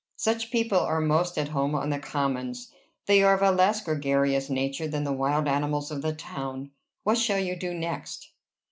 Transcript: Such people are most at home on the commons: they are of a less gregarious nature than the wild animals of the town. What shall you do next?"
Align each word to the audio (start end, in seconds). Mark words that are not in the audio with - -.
Such 0.15 0.49
people 0.49 0.79
are 0.79 0.99
most 0.99 1.37
at 1.37 1.49
home 1.49 1.75
on 1.75 1.91
the 1.91 1.99
commons: 1.99 2.71
they 3.05 3.21
are 3.21 3.35
of 3.35 3.43
a 3.43 3.51
less 3.51 3.81
gregarious 3.83 4.49
nature 4.49 4.87
than 4.87 5.03
the 5.03 5.13
wild 5.13 5.47
animals 5.47 5.91
of 5.91 6.01
the 6.01 6.11
town. 6.11 6.71
What 7.03 7.19
shall 7.19 7.37
you 7.37 7.55
do 7.55 7.71
next?" 7.71 8.31